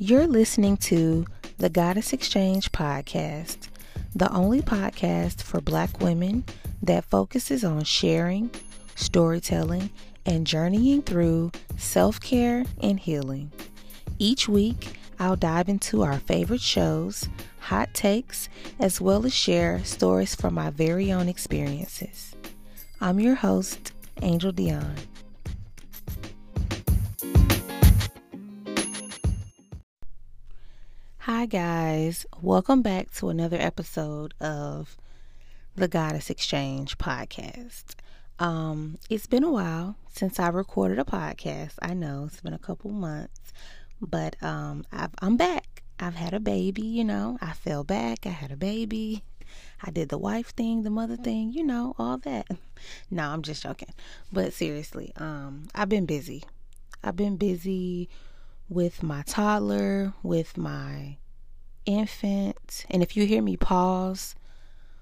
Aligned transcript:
You're 0.00 0.28
listening 0.28 0.76
to 0.76 1.26
the 1.56 1.68
Goddess 1.68 2.12
Exchange 2.12 2.70
podcast, 2.70 3.66
the 4.14 4.32
only 4.32 4.62
podcast 4.62 5.42
for 5.42 5.60
Black 5.60 6.00
women 6.00 6.44
that 6.80 7.04
focuses 7.06 7.64
on 7.64 7.82
sharing, 7.82 8.48
storytelling, 8.94 9.90
and 10.24 10.46
journeying 10.46 11.02
through 11.02 11.50
self 11.78 12.20
care 12.20 12.64
and 12.80 13.00
healing. 13.00 13.50
Each 14.20 14.48
week, 14.48 15.00
I'll 15.18 15.34
dive 15.34 15.68
into 15.68 16.04
our 16.04 16.20
favorite 16.20 16.60
shows, 16.60 17.28
hot 17.58 17.92
takes, 17.92 18.48
as 18.78 19.00
well 19.00 19.26
as 19.26 19.34
share 19.34 19.82
stories 19.82 20.32
from 20.32 20.54
my 20.54 20.70
very 20.70 21.10
own 21.10 21.28
experiences. 21.28 22.36
I'm 23.00 23.18
your 23.18 23.34
host, 23.34 23.90
Angel 24.22 24.52
Dion. 24.52 24.94
Hi, 31.38 31.46
guys. 31.46 32.26
Welcome 32.42 32.82
back 32.82 33.12
to 33.12 33.28
another 33.28 33.58
episode 33.60 34.34
of 34.40 34.96
the 35.76 35.86
Goddess 35.86 36.30
Exchange 36.30 36.98
podcast. 36.98 37.94
Um, 38.40 38.98
it's 39.08 39.28
been 39.28 39.44
a 39.44 39.52
while 39.52 39.94
since 40.12 40.40
I 40.40 40.48
recorded 40.48 40.98
a 40.98 41.04
podcast. 41.04 41.74
I 41.80 41.94
know 41.94 42.24
it's 42.26 42.40
been 42.40 42.54
a 42.54 42.58
couple 42.58 42.90
months, 42.90 43.52
but 44.00 44.34
um, 44.42 44.84
i 44.90 45.06
am 45.22 45.36
back. 45.36 45.84
I've 46.00 46.16
had 46.16 46.34
a 46.34 46.40
baby, 46.40 46.82
you 46.82 47.04
know. 47.04 47.38
I 47.40 47.52
fell 47.52 47.84
back. 47.84 48.26
I 48.26 48.30
had 48.30 48.50
a 48.50 48.56
baby. 48.56 49.22
I 49.80 49.92
did 49.92 50.08
the 50.08 50.18
wife 50.18 50.56
thing, 50.56 50.82
the 50.82 50.90
mother 50.90 51.16
thing, 51.16 51.52
you 51.52 51.62
know, 51.62 51.94
all 52.00 52.18
that. 52.18 52.48
no, 53.12 53.28
I'm 53.28 53.42
just 53.42 53.62
joking. 53.62 53.94
But 54.32 54.54
seriously, 54.54 55.12
um, 55.14 55.68
I've 55.72 55.88
been 55.88 56.04
busy. 56.04 56.42
I've 57.04 57.14
been 57.14 57.36
busy 57.36 58.08
with 58.68 59.04
my 59.04 59.22
toddler, 59.22 60.14
with 60.24 60.56
my 60.56 61.16
infant. 61.88 62.84
And 62.90 63.02
if 63.02 63.16
you 63.16 63.24
hear 63.24 63.42
me 63.42 63.56
pause 63.56 64.36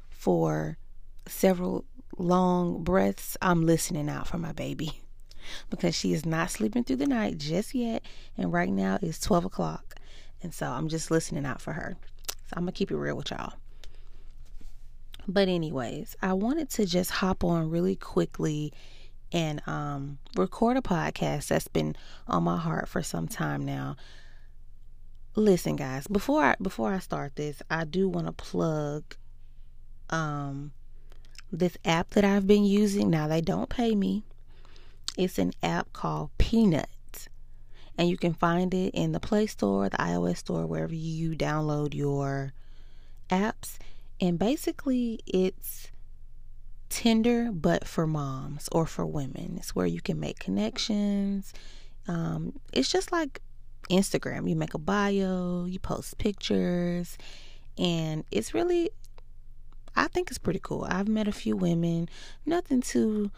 for 0.09 0.79
several 1.27 1.85
long 2.17 2.85
breaths, 2.85 3.37
I'm 3.43 3.67
listening 3.67 4.09
out 4.09 4.29
for 4.29 4.39
my 4.39 4.53
baby 4.53 5.03
because 5.71 5.95
she 5.95 6.13
is 6.13 6.25
not 6.25 6.51
sleeping 6.51 6.85
through 6.85 6.97
the 6.97 7.07
night 7.07 7.39
just 7.39 7.75
yet. 7.75 8.03
And 8.39 8.53
right 8.53 8.71
now 8.71 8.99
it's 9.03 9.21
12 9.21 9.47
o'clock. 9.47 9.97
And 10.43 10.55
so 10.55 10.67
I'm 10.67 10.89
just 10.89 11.11
listening 11.11 11.45
out 11.45 11.61
for 11.61 11.73
her. 11.73 11.97
So 12.29 12.55
I'm 12.55 12.63
going 12.63 12.73
to 12.73 12.79
keep 12.79 12.93
it 12.93 12.97
real 12.97 13.17
with 13.17 13.31
y'all. 13.31 13.55
But, 15.29 15.49
anyways, 15.49 16.15
I 16.23 16.35
wanted 16.35 16.71
to 16.71 16.87
just 16.87 17.11
hop 17.11 17.43
on 17.43 17.69
really 17.69 17.97
quickly 17.97 18.73
and 19.33 19.61
um, 19.67 20.19
record 20.37 20.77
a 20.77 20.81
podcast 20.81 21.49
that's 21.49 21.67
been 21.67 21.97
on 22.29 22.45
my 22.45 22.57
heart 22.57 22.89
for 22.89 23.03
some 23.03 23.27
time 23.27 23.65
now. 23.65 23.97
Listen, 25.39 25.77
guys, 25.77 26.07
before 26.07 26.43
I 26.43 26.57
before 26.63 26.95
I 26.95 26.99
start 26.99 27.37
this, 27.37 27.63
I 27.71 27.85
do 27.85 28.09
want 28.09 28.27
to 28.27 28.33
plug 28.33 29.05
um 30.09 30.73
this 31.53 31.77
app 31.85 32.11
that 32.11 32.25
I've 32.25 32.47
been 32.47 32.65
using. 32.65 33.11
Now 33.11 33.29
they 33.29 33.43
don't 33.43 33.69
pay 33.69 33.95
me. 33.95 34.25
It's 35.19 35.39
an 35.39 35.53
app 35.63 35.93
called 35.93 36.31
Peanut. 36.39 36.89
And 37.99 38.09
you 38.09 38.17
can 38.17 38.33
find 38.33 38.73
it 38.73 38.95
in 38.95 39.13
the 39.13 39.21
Play 39.21 39.47
Store, 39.47 39.91
the 39.91 39.97
iOS 39.99 40.39
store, 40.39 40.67
wherever 40.67 40.95
you 40.95 41.35
download 41.37 41.95
your 41.95 42.53
apps. 43.31 43.77
And 44.19 44.39
basically 44.39 45.21
it's 45.27 45.89
Tinder, 46.89 47.51
but 47.53 47.87
for 47.87 48.07
moms 48.07 48.71
or 48.73 48.87
for 48.87 49.05
women. 49.05 49.57
It's 49.59 49.75
where 49.75 49.87
you 49.87 50.01
can 50.01 50.19
make 50.19 50.39
connections. 50.39 51.53
Um, 52.09 52.59
it's 52.73 52.91
just 52.91 53.13
like 53.13 53.43
Instagram. 53.91 54.49
You 54.49 54.57
make 54.57 54.75
a 54.75 54.79
bio, 54.79 55.65
you 55.65 55.79
post 55.79 56.19
pictures, 56.19 57.17
and 57.79 58.25
it's 58.31 58.55
really, 58.55 58.91
I 59.95 60.09
think 60.09 60.31
it's 60.31 60.39
pretty 60.39 60.61
cool. 60.63 60.87
I've 60.89 61.09
met 61.09 61.29
a 61.29 61.33
few 61.33 61.57
women, 61.57 62.09
nothing 62.45 62.81
too, 62.81 63.31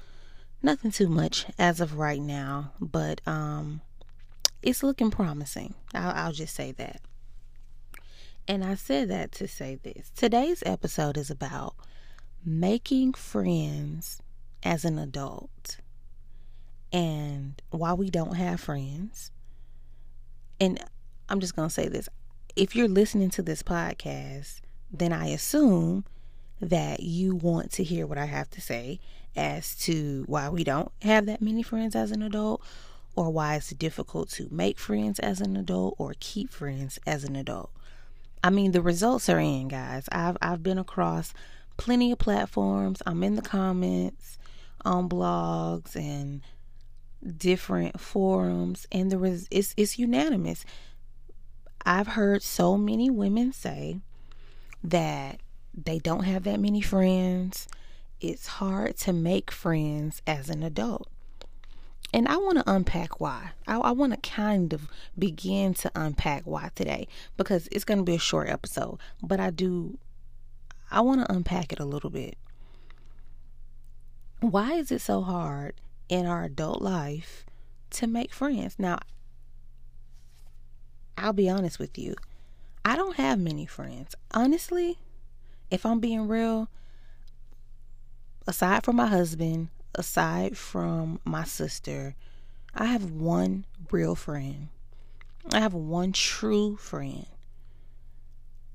nothing 0.62 0.90
too 0.90 1.08
much 1.08 1.46
as 1.58 1.80
of 1.80 1.98
right 1.98 2.20
now, 2.20 2.72
but 2.80 3.20
um, 3.26 3.80
it's 4.62 4.82
looking 4.82 5.10
promising. 5.10 5.74
I'll, 5.94 6.26
I'll 6.26 6.32
just 6.32 6.54
say 6.54 6.72
that. 6.72 7.00
And 8.46 8.64
I 8.64 8.76
said 8.76 9.10
that 9.10 9.32
to 9.32 9.46
say 9.46 9.78
this. 9.82 10.10
Today's 10.16 10.62
episode 10.64 11.18
is 11.18 11.30
about 11.30 11.74
making 12.44 13.12
friends 13.12 14.22
as 14.62 14.84
an 14.86 14.98
adult 14.98 15.80
and 16.92 17.60
why 17.70 17.92
we 17.92 18.08
don't 18.08 18.36
have 18.36 18.60
friends. 18.60 19.30
And 20.60 20.82
I'm 21.28 21.40
just 21.40 21.56
going 21.56 21.68
to 21.68 21.74
say 21.74 21.88
this 21.88 22.08
if 22.56 22.74
you're 22.74 22.88
listening 22.88 23.30
to 23.30 23.42
this 23.42 23.62
podcast, 23.62 24.60
then 24.90 25.12
I 25.12 25.28
assume 25.28 26.04
that 26.60 27.00
you 27.00 27.36
want 27.36 27.70
to 27.72 27.84
hear 27.84 28.06
what 28.06 28.18
I 28.18 28.24
have 28.24 28.50
to 28.50 28.60
say 28.60 28.98
as 29.36 29.76
to 29.76 30.24
why 30.26 30.48
we 30.48 30.64
don't 30.64 30.90
have 31.02 31.26
that 31.26 31.40
many 31.40 31.62
friends 31.62 31.94
as 31.94 32.10
an 32.10 32.22
adult 32.22 32.62
or 33.14 33.30
why 33.30 33.54
it's 33.54 33.70
difficult 33.70 34.28
to 34.30 34.48
make 34.50 34.78
friends 34.78 35.18
as 35.20 35.40
an 35.40 35.56
adult 35.56 35.94
or 35.98 36.14
keep 36.18 36.50
friends 36.50 36.98
as 37.06 37.24
an 37.24 37.36
adult. 37.36 37.70
I 38.42 38.50
mean, 38.50 38.72
the 38.72 38.82
results 38.82 39.28
are 39.28 39.40
in, 39.40 39.68
guys. 39.68 40.08
I've 40.10 40.36
I've 40.40 40.62
been 40.62 40.78
across 40.78 41.34
plenty 41.76 42.12
of 42.12 42.18
platforms. 42.18 43.02
I'm 43.06 43.22
in 43.22 43.36
the 43.36 43.42
comments 43.42 44.38
on 44.84 45.08
blogs 45.08 45.96
and 45.96 46.42
different 47.36 48.00
forums 48.00 48.86
and 48.92 49.10
the 49.10 49.18
res- 49.18 49.48
it's 49.50 49.74
it's 49.76 49.98
unanimous. 49.98 50.64
I've 51.84 52.08
heard 52.08 52.42
so 52.42 52.76
many 52.76 53.10
women 53.10 53.52
say 53.52 54.00
that 54.82 55.40
they 55.74 55.98
don't 55.98 56.24
have 56.24 56.44
that 56.44 56.60
many 56.60 56.80
friends. 56.80 57.68
It's 58.20 58.46
hard 58.46 58.96
to 58.98 59.12
make 59.12 59.50
friends 59.50 60.22
as 60.26 60.50
an 60.50 60.62
adult. 60.62 61.08
And 62.12 62.26
I 62.26 62.36
want 62.36 62.58
to 62.58 62.70
unpack 62.70 63.20
why. 63.20 63.50
I, 63.66 63.78
I 63.78 63.90
want 63.92 64.14
to 64.14 64.30
kind 64.30 64.72
of 64.72 64.88
begin 65.18 65.74
to 65.74 65.90
unpack 65.94 66.44
why 66.44 66.70
today 66.74 67.06
because 67.36 67.68
it's 67.70 67.84
going 67.84 67.98
to 67.98 68.04
be 68.04 68.14
a 68.14 68.20
short 68.20 68.48
episode, 68.48 68.98
but 69.22 69.40
I 69.40 69.50
do 69.50 69.98
I 70.90 71.00
want 71.02 71.20
to 71.20 71.32
unpack 71.32 71.72
it 71.72 71.80
a 71.80 71.84
little 71.84 72.10
bit. 72.10 72.36
Why 74.40 74.74
is 74.74 74.90
it 74.90 75.00
so 75.00 75.20
hard 75.20 75.74
in 76.08 76.26
our 76.26 76.44
adult 76.44 76.82
life 76.82 77.44
to 77.90 78.06
make 78.06 78.32
friends? 78.32 78.76
Now, 78.78 78.98
I'll 81.16 81.32
be 81.32 81.48
honest 81.48 81.78
with 81.78 81.98
you. 81.98 82.14
I 82.84 82.96
don't 82.96 83.16
have 83.16 83.38
many 83.38 83.66
friends. 83.66 84.14
Honestly, 84.32 84.98
if 85.70 85.84
I'm 85.84 86.00
being 86.00 86.28
real, 86.28 86.68
aside 88.46 88.84
from 88.84 88.96
my 88.96 89.06
husband, 89.06 89.68
aside 89.94 90.56
from 90.56 91.20
my 91.24 91.44
sister, 91.44 92.14
I 92.74 92.86
have 92.86 93.10
one 93.10 93.66
real 93.90 94.14
friend. 94.14 94.68
I 95.52 95.60
have 95.60 95.74
one 95.74 96.12
true 96.12 96.76
friend. 96.76 97.26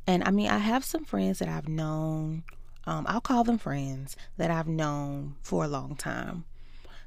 And 0.06 0.24
I 0.26 0.32
mean, 0.32 0.50
I 0.50 0.58
have 0.58 0.84
some 0.84 1.06
friends 1.06 1.40
that 1.40 1.48
I've 1.48 1.68
known, 1.70 2.44
um, 2.86 3.06
I'll 3.08 3.22
call 3.22 3.44
them 3.44 3.58
friends 3.58 4.18
that 4.38 4.52
I've 4.52 4.68
known 4.68 5.36
for 5.42 5.64
a 5.64 5.68
long 5.68 5.96
time. 5.96 6.44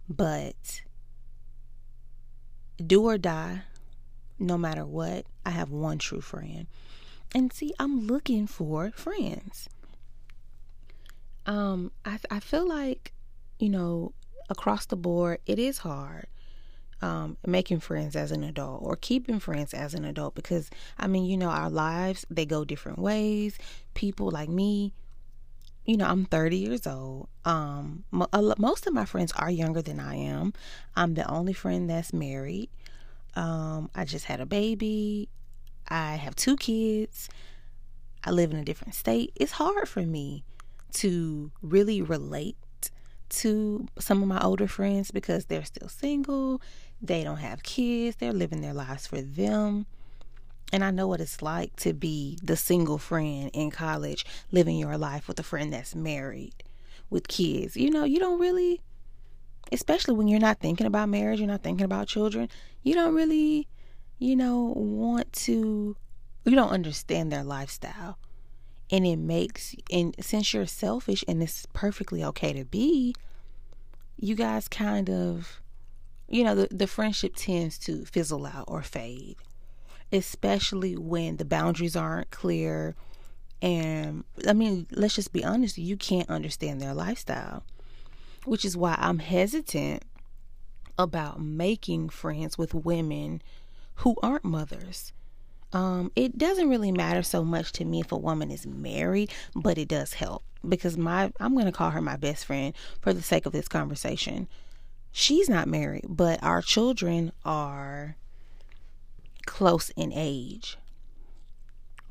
But 0.08 0.82
do 2.84 3.04
or 3.04 3.18
die, 3.18 3.62
no 4.38 4.56
matter 4.56 4.84
what, 4.84 5.26
I 5.44 5.50
have 5.50 5.70
one 5.70 5.98
true 5.98 6.20
friend. 6.20 6.66
And 7.34 7.52
see, 7.52 7.72
I'm 7.78 8.06
looking 8.06 8.46
for 8.46 8.90
friends. 8.92 9.68
Um, 11.44 11.92
I 12.04 12.18
I 12.30 12.40
feel 12.40 12.66
like, 12.68 13.12
you 13.58 13.68
know, 13.68 14.12
across 14.48 14.86
the 14.86 14.96
board, 14.96 15.38
it 15.46 15.58
is 15.58 15.78
hard 15.78 16.26
um, 17.02 17.36
making 17.46 17.80
friends 17.80 18.16
as 18.16 18.32
an 18.32 18.42
adult 18.42 18.82
or 18.82 18.96
keeping 18.96 19.38
friends 19.38 19.74
as 19.74 19.94
an 19.94 20.04
adult 20.04 20.34
because 20.34 20.70
I 20.98 21.06
mean, 21.06 21.24
you 21.26 21.36
know, 21.36 21.50
our 21.50 21.70
lives 21.70 22.24
they 22.30 22.46
go 22.46 22.64
different 22.64 22.98
ways. 22.98 23.58
People 23.94 24.30
like 24.30 24.48
me, 24.48 24.92
you 25.86 25.96
know, 25.96 26.06
I'm 26.06 26.24
30 26.26 26.56
years 26.56 26.86
old. 26.86 27.28
Um, 27.44 28.04
most 28.12 28.86
of 28.86 28.92
my 28.92 29.04
friends 29.04 29.32
are 29.32 29.50
younger 29.50 29.82
than 29.82 30.00
I 30.00 30.16
am. 30.16 30.52
I'm 30.94 31.14
the 31.14 31.28
only 31.30 31.52
friend 31.52 31.88
that's 31.88 32.12
married. 32.12 32.70
Um, 33.34 33.90
I 33.94 34.04
just 34.04 34.24
had 34.24 34.40
a 34.40 34.46
baby. 34.46 35.28
I 35.88 36.16
have 36.16 36.34
two 36.34 36.56
kids. 36.56 37.28
I 38.24 38.32
live 38.32 38.50
in 38.50 38.56
a 38.56 38.64
different 38.64 38.94
state. 38.94 39.32
It's 39.36 39.52
hard 39.52 39.88
for 39.88 40.02
me 40.02 40.44
to 40.94 41.52
really 41.62 42.02
relate 42.02 42.56
to 43.28 43.86
some 43.98 44.22
of 44.22 44.28
my 44.28 44.40
older 44.40 44.68
friends 44.68 45.10
because 45.10 45.46
they're 45.46 45.64
still 45.64 45.88
single 45.88 46.60
they 47.02 47.24
don't 47.24 47.38
have 47.38 47.62
kids, 47.62 48.16
they're 48.16 48.32
living 48.32 48.60
their 48.60 48.74
lives 48.74 49.06
for 49.06 49.20
them. 49.20 49.86
And 50.72 50.82
I 50.82 50.90
know 50.90 51.06
what 51.06 51.20
it's 51.20 51.42
like 51.42 51.76
to 51.76 51.92
be 51.92 52.38
the 52.42 52.56
single 52.56 52.98
friend 52.98 53.50
in 53.54 53.70
college, 53.70 54.26
living 54.50 54.76
your 54.78 54.98
life 54.98 55.28
with 55.28 55.38
a 55.38 55.44
friend 55.44 55.72
that's 55.72 55.94
married 55.94 56.54
with 57.08 57.28
kids. 57.28 57.76
You 57.76 57.90
know, 57.90 58.04
you 58.04 58.18
don't 58.18 58.40
really, 58.40 58.80
especially 59.70 60.14
when 60.14 60.28
you're 60.28 60.40
not 60.40 60.58
thinking 60.58 60.86
about 60.86 61.08
marriage, 61.08 61.38
you're 61.38 61.48
not 61.48 61.62
thinking 61.62 61.84
about 61.84 62.08
children, 62.08 62.48
you 62.82 62.94
don't 62.94 63.14
really 63.14 63.68
you 64.18 64.36
know, 64.36 64.72
want 64.76 65.32
to, 65.32 65.96
you 66.44 66.54
don't 66.54 66.70
understand 66.70 67.30
their 67.30 67.44
lifestyle. 67.44 68.18
And 68.90 69.06
it 69.06 69.16
makes, 69.16 69.74
and 69.90 70.14
since 70.20 70.54
you're 70.54 70.66
selfish 70.66 71.24
and 71.26 71.42
it's 71.42 71.66
perfectly 71.72 72.22
okay 72.24 72.52
to 72.52 72.64
be, 72.64 73.14
you 74.16 74.34
guys 74.34 74.68
kind 74.68 75.10
of, 75.10 75.60
you 76.28 76.44
know, 76.44 76.54
the, 76.54 76.68
the 76.70 76.86
friendship 76.86 77.34
tends 77.36 77.78
to 77.78 78.04
fizzle 78.04 78.46
out 78.46 78.64
or 78.68 78.82
fade, 78.82 79.36
especially 80.12 80.96
when 80.96 81.36
the 81.36 81.44
boundaries 81.44 81.96
aren't 81.96 82.30
clear. 82.30 82.94
And 83.62 84.24
I 84.46 84.52
mean, 84.52 84.86
let's 84.90 85.14
just 85.14 85.32
be 85.32 85.44
honest, 85.44 85.78
you 85.78 85.96
can't 85.96 86.28
understand 86.30 86.80
their 86.80 86.94
lifestyle, 86.94 87.64
which 88.44 88.64
is 88.64 88.76
why 88.76 88.96
I'm 88.98 89.18
hesitant 89.18 90.04
about 90.98 91.40
making 91.40 92.08
friends 92.08 92.56
with 92.56 92.74
women 92.74 93.42
who 93.96 94.16
aren't 94.22 94.44
mothers. 94.44 95.12
Um, 95.72 96.12
it 96.14 96.38
doesn't 96.38 96.68
really 96.68 96.92
matter 96.92 97.22
so 97.22 97.44
much 97.44 97.72
to 97.72 97.84
me 97.84 98.00
if 98.00 98.12
a 98.12 98.16
woman 98.16 98.50
is 98.50 98.66
married, 98.66 99.30
but 99.54 99.78
it 99.78 99.88
does 99.88 100.14
help 100.14 100.42
because 100.66 100.96
my 100.96 101.32
I'm 101.40 101.54
going 101.54 101.66
to 101.66 101.72
call 101.72 101.90
her 101.90 102.00
my 102.00 102.16
best 102.16 102.46
friend 102.46 102.74
for 103.00 103.12
the 103.12 103.22
sake 103.22 103.46
of 103.46 103.52
this 103.52 103.68
conversation. 103.68 104.48
She's 105.12 105.48
not 105.48 105.68
married, 105.68 106.04
but 106.08 106.42
our 106.42 106.62
children 106.62 107.32
are 107.44 108.16
close 109.46 109.90
in 109.90 110.12
age. 110.12 110.76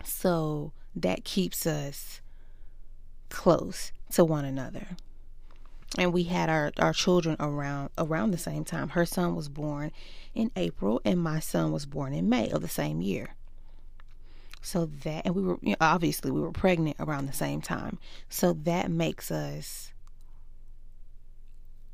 So 0.04 0.72
that 0.96 1.24
keeps 1.24 1.68
us 1.68 2.22
close 3.30 3.92
to 4.12 4.24
one 4.24 4.46
another 4.46 4.98
and 5.98 6.14
we 6.14 6.24
had 6.24 6.50
our, 6.50 6.72
our 6.80 6.94
children 6.94 7.36
around 7.40 7.90
around 7.98 8.32
the 8.32 8.38
same 8.38 8.66
time. 8.66 8.90
Her 8.90 9.06
son 9.06 9.36
was 9.36 9.48
born 9.48 9.92
in 10.34 10.52
April, 10.56 11.02
and 11.06 11.20
my 11.20 11.40
son 11.40 11.72
was 11.72 11.86
born 11.86 12.14
in 12.14 12.30
May 12.30 12.50
of 12.50 12.62
the 12.62 12.68
same 12.68 13.02
year. 13.02 13.36
So 14.62 14.88
that, 15.04 15.26
and 15.26 15.36
we 15.36 15.44
were 15.44 15.58
you 15.62 15.72
know, 15.72 15.78
obviously 15.80 16.32
we 16.32 16.42
were 16.42 16.52
pregnant 16.52 16.98
around 17.00 17.28
the 17.28 17.34
same 17.34 17.62
time. 17.62 18.00
So 18.30 18.54
that 18.64 18.90
makes 18.90 19.32
us. 19.32 19.92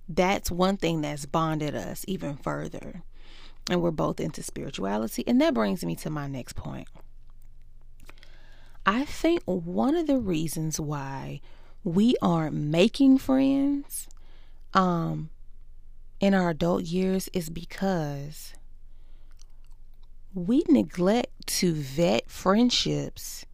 That's 0.07 0.51
one 0.51 0.77
thing 0.77 1.01
that's 1.01 1.25
bonded 1.25 1.75
us 1.75 2.03
even 2.07 2.35
further, 2.35 3.03
and 3.69 3.81
we're 3.81 3.91
both 3.91 4.19
into 4.19 4.43
spirituality. 4.43 5.23
And 5.27 5.39
that 5.41 5.53
brings 5.53 5.83
me 5.83 5.95
to 5.97 6.09
my 6.09 6.27
next 6.27 6.55
point. 6.55 6.87
I 8.85 9.05
think 9.05 9.43
one 9.45 9.95
of 9.95 10.07
the 10.07 10.17
reasons 10.17 10.79
why 10.79 11.41
we 11.83 12.15
aren't 12.21 12.55
making 12.55 13.17
friends 13.17 14.07
um 14.73 15.29
in 16.19 16.33
our 16.33 16.49
adult 16.49 16.83
years 16.83 17.29
is 17.33 17.49
because 17.49 18.53
we 20.33 20.63
neglect 20.69 21.47
to 21.47 21.73
vet 21.73 22.29
friendships 22.29 23.45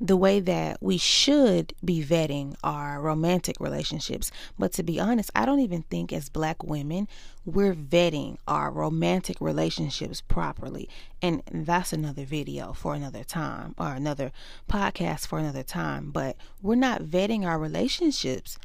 the 0.00 0.16
way 0.16 0.40
that 0.40 0.78
we 0.80 0.98
should 0.98 1.72
be 1.84 2.04
vetting 2.04 2.56
our 2.64 3.00
romantic 3.00 3.60
relationships. 3.60 4.30
But 4.58 4.72
to 4.72 4.82
be 4.82 4.98
honest, 4.98 5.30
I 5.34 5.46
don't 5.46 5.60
even 5.60 5.82
think 5.82 6.12
as 6.12 6.28
black 6.28 6.62
women 6.64 7.08
we're 7.46 7.74
vetting 7.74 8.38
our 8.48 8.70
romantic 8.70 9.40
relationships 9.40 10.20
properly. 10.22 10.88
And 11.20 11.42
that's 11.52 11.92
another 11.92 12.24
video 12.24 12.72
for 12.72 12.94
another 12.94 13.22
time 13.22 13.74
or 13.78 13.92
another 13.92 14.32
podcast 14.68 15.26
for 15.26 15.38
another 15.38 15.62
time. 15.62 16.10
But 16.10 16.36
we're 16.62 16.74
not 16.74 17.02
vetting 17.02 17.44
our 17.44 17.58
relationships 17.58 18.58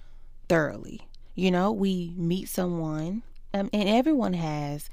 thoroughly. 0.48 1.02
You 1.36 1.52
know, 1.52 1.72
we 1.72 2.14
meet 2.18 2.50
someone, 2.50 3.24
um, 3.54 3.70
and 3.72 3.88
everyone 3.88 4.34
has 4.34 4.90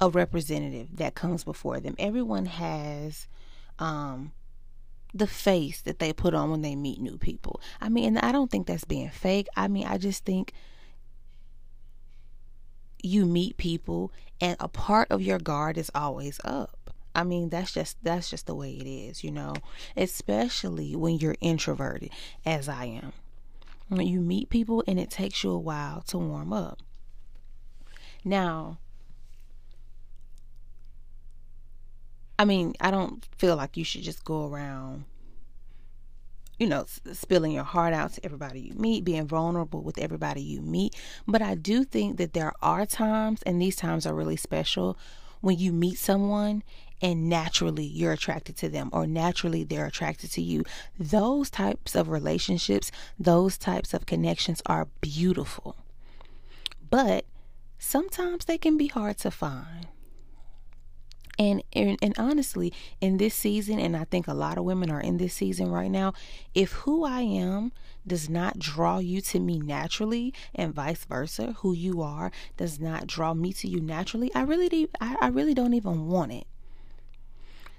a 0.00 0.08
representative 0.08 0.96
that 0.96 1.14
comes 1.14 1.44
before 1.44 1.80
them. 1.80 1.96
Everyone 1.98 2.46
has 2.46 3.26
um, 3.78 4.32
the 5.18 5.26
face 5.26 5.80
that 5.82 5.98
they 5.98 6.12
put 6.12 6.34
on 6.34 6.50
when 6.50 6.62
they 6.62 6.76
meet 6.76 7.00
new 7.00 7.18
people. 7.18 7.60
I 7.80 7.88
mean, 7.88 8.04
and 8.04 8.18
I 8.18 8.32
don't 8.32 8.50
think 8.50 8.66
that's 8.66 8.84
being 8.84 9.10
fake. 9.10 9.48
I 9.56 9.68
mean, 9.68 9.86
I 9.86 9.98
just 9.98 10.24
think 10.24 10.52
you 13.02 13.26
meet 13.26 13.56
people 13.56 14.12
and 14.40 14.56
a 14.60 14.68
part 14.68 15.10
of 15.10 15.22
your 15.22 15.38
guard 15.38 15.78
is 15.78 15.90
always 15.94 16.40
up. 16.44 16.90
I 17.14 17.24
mean, 17.24 17.48
that's 17.48 17.72
just 17.72 17.96
that's 18.02 18.30
just 18.30 18.46
the 18.46 18.54
way 18.54 18.72
it 18.72 18.86
is, 18.86 19.24
you 19.24 19.30
know, 19.30 19.54
especially 19.96 20.94
when 20.94 21.18
you're 21.18 21.36
introverted 21.40 22.10
as 22.46 22.68
I 22.68 22.84
am. 22.84 23.12
When 23.88 24.06
you 24.06 24.20
meet 24.20 24.50
people 24.50 24.84
and 24.86 25.00
it 25.00 25.10
takes 25.10 25.42
you 25.42 25.50
a 25.50 25.58
while 25.58 26.02
to 26.08 26.18
warm 26.18 26.52
up. 26.52 26.80
Now, 28.24 28.78
I 32.38 32.44
mean, 32.44 32.74
I 32.80 32.90
don't 32.90 33.24
feel 33.36 33.56
like 33.56 33.76
you 33.76 33.84
should 33.84 34.02
just 34.02 34.24
go 34.24 34.48
around, 34.48 35.04
you 36.58 36.68
know, 36.68 36.86
spilling 37.12 37.52
your 37.52 37.64
heart 37.64 37.92
out 37.92 38.12
to 38.14 38.24
everybody 38.24 38.60
you 38.60 38.74
meet, 38.74 39.04
being 39.04 39.26
vulnerable 39.26 39.82
with 39.82 39.98
everybody 39.98 40.40
you 40.40 40.60
meet. 40.60 40.94
But 41.26 41.42
I 41.42 41.56
do 41.56 41.84
think 41.84 42.16
that 42.18 42.34
there 42.34 42.52
are 42.62 42.86
times, 42.86 43.42
and 43.42 43.60
these 43.60 43.76
times 43.76 44.06
are 44.06 44.14
really 44.14 44.36
special, 44.36 44.96
when 45.40 45.58
you 45.58 45.72
meet 45.72 45.98
someone 45.98 46.62
and 47.00 47.28
naturally 47.28 47.84
you're 47.84 48.12
attracted 48.12 48.56
to 48.56 48.68
them 48.68 48.90
or 48.92 49.06
naturally 49.06 49.62
they're 49.62 49.86
attracted 49.86 50.30
to 50.32 50.42
you. 50.42 50.64
Those 50.98 51.48
types 51.50 51.94
of 51.94 52.08
relationships, 52.08 52.90
those 53.18 53.56
types 53.56 53.94
of 53.94 54.06
connections 54.06 54.62
are 54.66 54.88
beautiful. 55.00 55.76
But 56.90 57.24
sometimes 57.78 58.46
they 58.46 58.58
can 58.58 58.76
be 58.76 58.88
hard 58.88 59.18
to 59.18 59.30
find. 59.30 59.86
And, 61.38 61.62
and, 61.72 61.96
and 62.02 62.14
honestly, 62.18 62.72
in 63.00 63.18
this 63.18 63.34
season, 63.34 63.78
and 63.78 63.96
I 63.96 64.04
think 64.04 64.26
a 64.26 64.34
lot 64.34 64.58
of 64.58 64.64
women 64.64 64.90
are 64.90 65.00
in 65.00 65.18
this 65.18 65.34
season 65.34 65.70
right 65.70 65.90
now, 65.90 66.12
if 66.54 66.72
who 66.72 67.04
I 67.04 67.20
am 67.20 67.70
does 68.06 68.28
not 68.28 68.58
draw 68.58 68.98
you 68.98 69.20
to 69.20 69.38
me 69.38 69.60
naturally, 69.60 70.34
and 70.54 70.74
vice 70.74 71.04
versa, 71.04 71.54
who 71.58 71.72
you 71.72 72.02
are 72.02 72.32
does 72.56 72.80
not 72.80 73.06
draw 73.06 73.34
me 73.34 73.52
to 73.52 73.68
you 73.68 73.80
naturally, 73.80 74.34
I 74.34 74.42
really 74.42 74.68
do, 74.68 74.88
I, 75.00 75.16
I 75.20 75.28
really 75.28 75.54
don't 75.54 75.74
even 75.74 76.08
want 76.08 76.32
it. 76.32 76.46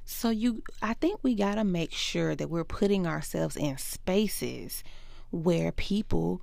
So 0.05 0.31
you 0.31 0.63
I 0.81 0.95
think 0.95 1.19
we 1.21 1.35
got 1.35 1.55
to 1.55 1.63
make 1.63 1.91
sure 1.91 2.33
that 2.35 2.49
we're 2.49 2.63
putting 2.63 3.05
ourselves 3.05 3.55
in 3.55 3.77
spaces 3.77 4.83
where 5.29 5.71
people 5.71 6.41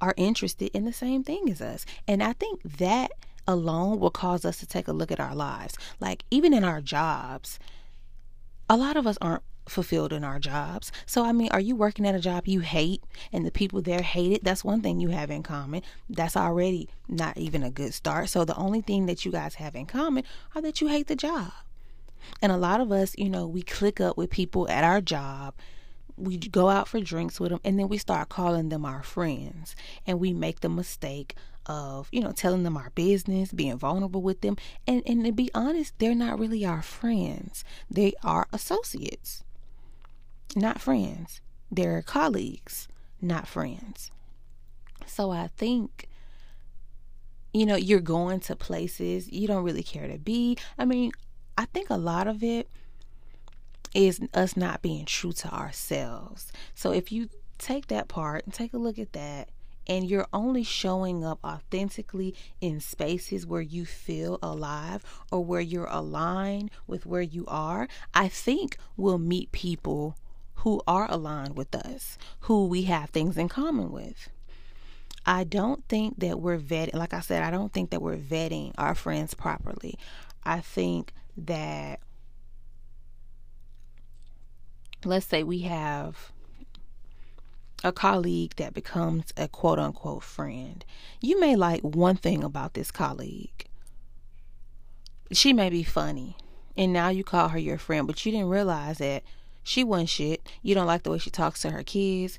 are 0.00 0.14
interested 0.16 0.72
in 0.74 0.84
the 0.84 0.92
same 0.92 1.22
thing 1.22 1.48
as 1.48 1.62
us. 1.62 1.86
And 2.08 2.20
I 2.20 2.32
think 2.32 2.62
that 2.78 3.12
alone 3.46 3.98
will 3.98 4.10
cause 4.10 4.44
us 4.44 4.58
to 4.58 4.66
take 4.66 4.88
a 4.88 4.92
look 4.92 5.10
at 5.10 5.20
our 5.20 5.34
lives. 5.34 5.76
Like, 6.00 6.24
even 6.30 6.52
in 6.52 6.64
our 6.64 6.80
jobs, 6.80 7.58
a 8.68 8.76
lot 8.76 8.96
of 8.96 9.06
us 9.06 9.18
aren't 9.20 9.42
fulfilled 9.68 10.12
in 10.12 10.24
our 10.24 10.38
jobs. 10.38 10.92
So, 11.06 11.24
I 11.24 11.32
mean, 11.32 11.48
are 11.50 11.60
you 11.60 11.76
working 11.76 12.06
at 12.06 12.14
a 12.14 12.20
job 12.20 12.46
you 12.46 12.60
hate 12.60 13.02
and 13.32 13.44
the 13.44 13.50
people 13.50 13.82
there 13.82 14.02
hate 14.02 14.32
it? 14.32 14.44
That's 14.44 14.64
one 14.64 14.80
thing 14.80 15.00
you 15.00 15.08
have 15.08 15.30
in 15.30 15.42
common. 15.42 15.82
That's 16.08 16.36
already 16.36 16.88
not 17.08 17.36
even 17.36 17.62
a 17.62 17.70
good 17.70 17.94
start. 17.94 18.28
So, 18.28 18.44
the 18.44 18.56
only 18.56 18.80
thing 18.80 19.06
that 19.06 19.24
you 19.24 19.32
guys 19.32 19.56
have 19.56 19.74
in 19.74 19.86
common 19.86 20.24
are 20.54 20.62
that 20.62 20.80
you 20.80 20.88
hate 20.88 21.08
the 21.08 21.16
job. 21.16 21.52
And 22.42 22.50
a 22.50 22.56
lot 22.56 22.80
of 22.80 22.90
us, 22.90 23.14
you 23.16 23.28
know, 23.28 23.46
we 23.46 23.62
click 23.62 24.00
up 24.00 24.16
with 24.16 24.30
people 24.30 24.68
at 24.68 24.84
our 24.84 25.00
job 25.00 25.54
we 26.16 26.38
go 26.38 26.68
out 26.68 26.88
for 26.88 27.00
drinks 27.00 27.38
with 27.38 27.50
them 27.50 27.60
and 27.64 27.78
then 27.78 27.88
we 27.88 27.98
start 27.98 28.28
calling 28.28 28.68
them 28.68 28.84
our 28.84 29.02
friends 29.02 29.76
and 30.06 30.18
we 30.18 30.32
make 30.32 30.60
the 30.60 30.68
mistake 30.68 31.34
of 31.66 32.08
you 32.12 32.20
know 32.20 32.32
telling 32.32 32.62
them 32.62 32.76
our 32.76 32.90
business 32.94 33.52
being 33.52 33.76
vulnerable 33.76 34.22
with 34.22 34.40
them. 34.40 34.56
And 34.86 35.02
and 35.06 35.24
to 35.24 35.32
be 35.32 35.50
honest 35.54 35.98
they're 35.98 36.14
not 36.14 36.38
really 36.38 36.64
our 36.64 36.82
friends. 36.82 37.64
They 37.90 38.14
are 38.22 38.46
associates 38.52 39.44
not 40.54 40.80
friends. 40.80 41.40
They're 41.70 42.02
colleagues 42.02 42.88
not 43.20 43.48
friends. 43.48 44.10
So 45.06 45.30
i 45.30 45.48
think 45.56 46.08
you 47.52 47.64
know 47.64 47.76
you're 47.76 48.00
going 48.00 48.40
to 48.40 48.56
places 48.56 49.30
you 49.30 49.46
don't 49.46 49.64
really 49.64 49.82
care 49.82 50.08
to 50.08 50.18
be. 50.18 50.56
I 50.78 50.84
mean 50.84 51.12
i 51.58 51.64
think 51.66 51.90
a 51.90 51.96
lot 51.96 52.26
of 52.26 52.42
it 52.42 52.68
is 53.94 54.20
us 54.34 54.56
not 54.56 54.82
being 54.82 55.06
true 55.06 55.32
to 55.32 55.48
ourselves. 55.48 56.52
So 56.74 56.92
if 56.92 57.10
you 57.10 57.30
take 57.58 57.86
that 57.86 58.08
part 58.08 58.44
and 58.44 58.52
take 58.52 58.74
a 58.74 58.78
look 58.78 58.98
at 58.98 59.14
that 59.14 59.48
and 59.86 60.08
you're 60.08 60.26
only 60.32 60.62
showing 60.62 61.24
up 61.24 61.38
authentically 61.44 62.34
in 62.60 62.80
spaces 62.80 63.46
where 63.46 63.60
you 63.60 63.86
feel 63.86 64.38
alive 64.42 65.04
or 65.30 65.44
where 65.44 65.60
you're 65.60 65.88
aligned 65.90 66.70
with 66.86 67.06
where 67.06 67.22
you 67.22 67.44
are, 67.46 67.88
I 68.14 68.28
think 68.28 68.76
we'll 68.96 69.18
meet 69.18 69.52
people 69.52 70.16
who 70.56 70.82
are 70.86 71.10
aligned 71.10 71.56
with 71.56 71.74
us, 71.74 72.18
who 72.40 72.66
we 72.66 72.82
have 72.82 73.10
things 73.10 73.36
in 73.36 73.48
common 73.48 73.92
with. 73.92 74.28
I 75.24 75.44
don't 75.44 75.86
think 75.88 76.20
that 76.20 76.40
we're 76.40 76.58
vetting, 76.58 76.94
like 76.94 77.12
I 77.12 77.20
said, 77.20 77.42
I 77.42 77.50
don't 77.50 77.72
think 77.72 77.90
that 77.90 78.00
we're 78.00 78.16
vetting 78.16 78.72
our 78.78 78.94
friends 78.94 79.34
properly. 79.34 79.98
I 80.44 80.60
think 80.60 81.12
that, 81.36 82.00
let's 85.04 85.26
say 85.26 85.42
we 85.42 85.60
have 85.60 86.32
a 87.84 87.92
colleague 87.92 88.54
that 88.56 88.74
becomes 88.74 89.32
a 89.36 89.48
quote 89.48 89.78
unquote 89.78 90.22
friend. 90.22 90.84
You 91.20 91.38
may 91.38 91.56
like 91.56 91.82
one 91.82 92.16
thing 92.16 92.42
about 92.42 92.74
this 92.74 92.90
colleague. 92.90 93.66
She 95.32 95.52
may 95.52 95.70
be 95.70 95.82
funny. 95.82 96.36
And 96.76 96.92
now 96.92 97.08
you 97.08 97.24
call 97.24 97.48
her 97.48 97.58
your 97.58 97.78
friend, 97.78 98.06
but 98.06 98.24
you 98.24 98.32
didn't 98.32 98.48
realize 98.48 98.98
that 98.98 99.22
she 99.62 99.82
wasn't 99.82 100.10
shit. 100.10 100.46
You 100.62 100.74
don't 100.74 100.86
like 100.86 101.02
the 101.02 101.10
way 101.10 101.18
she 101.18 101.30
talks 101.30 101.62
to 101.62 101.70
her 101.70 101.82
kids. 101.82 102.38